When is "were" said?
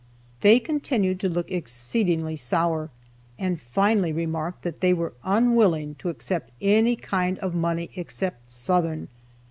4.93-5.13